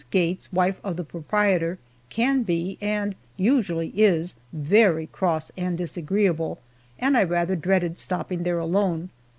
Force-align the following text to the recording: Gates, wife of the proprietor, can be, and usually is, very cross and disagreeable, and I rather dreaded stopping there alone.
Gates, 0.09 0.51
wife 0.51 0.79
of 0.83 0.95
the 0.97 1.03
proprietor, 1.03 1.77
can 2.09 2.41
be, 2.41 2.79
and 2.81 3.13
usually 3.37 3.89
is, 3.89 4.33
very 4.51 5.05
cross 5.05 5.51
and 5.55 5.77
disagreeable, 5.77 6.57
and 6.97 7.15
I 7.15 7.21
rather 7.23 7.55
dreaded 7.55 7.99
stopping 7.99 8.41
there 8.41 8.57
alone. 8.57 9.11